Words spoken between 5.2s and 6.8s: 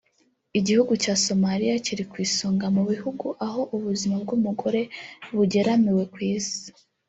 bugeramiwe ku isi